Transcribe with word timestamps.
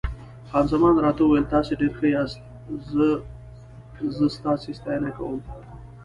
خان 0.49 0.65
زمان 0.71 0.93
راته 1.05 1.21
وویل: 1.23 1.45
تاسي 1.53 1.73
ډېر 1.81 1.91
ښه 1.99 2.07
یاست، 2.15 2.39
زه 4.17 4.25
ستاسي 4.37 4.71
ستاینه 4.79 5.09
کوم. 5.17 5.39